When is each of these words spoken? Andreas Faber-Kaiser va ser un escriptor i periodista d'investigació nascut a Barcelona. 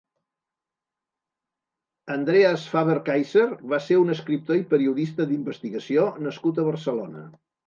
Andreas 2.15 2.63
Faber-Kaiser 2.71 3.45
va 3.75 3.79
ser 3.89 3.99
un 4.05 4.15
escriptor 4.15 4.59
i 4.61 4.65
periodista 4.73 5.29
d'investigació 5.35 6.09
nascut 6.27 6.65
a 6.65 6.69
Barcelona. 6.71 7.29